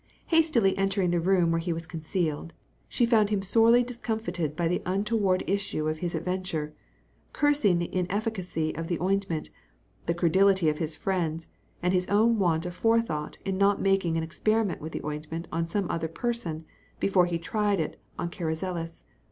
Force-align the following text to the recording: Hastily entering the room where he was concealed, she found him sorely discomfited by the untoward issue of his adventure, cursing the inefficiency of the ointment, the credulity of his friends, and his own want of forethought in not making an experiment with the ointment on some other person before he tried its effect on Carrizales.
Hastily 0.29 0.75
entering 0.79 1.11
the 1.11 1.19
room 1.19 1.51
where 1.51 1.59
he 1.61 1.71
was 1.71 1.85
concealed, 1.85 2.53
she 2.87 3.05
found 3.05 3.29
him 3.29 3.43
sorely 3.43 3.83
discomfited 3.83 4.55
by 4.55 4.67
the 4.67 4.81
untoward 4.83 5.43
issue 5.45 5.87
of 5.87 5.99
his 5.99 6.15
adventure, 6.15 6.73
cursing 7.33 7.77
the 7.77 7.93
inefficiency 7.93 8.73
of 8.75 8.87
the 8.87 8.99
ointment, 8.99 9.51
the 10.07 10.15
credulity 10.15 10.69
of 10.69 10.79
his 10.79 10.95
friends, 10.95 11.49
and 11.83 11.93
his 11.93 12.07
own 12.07 12.39
want 12.39 12.65
of 12.65 12.73
forethought 12.73 13.37
in 13.45 13.59
not 13.59 13.79
making 13.79 14.17
an 14.17 14.23
experiment 14.23 14.81
with 14.81 14.91
the 14.93 15.03
ointment 15.05 15.47
on 15.51 15.67
some 15.67 15.85
other 15.87 16.07
person 16.07 16.65
before 16.99 17.27
he 17.27 17.37
tried 17.37 17.79
its 17.79 17.93
effect 17.93 18.01
on 18.17 18.29
Carrizales. 18.31 19.03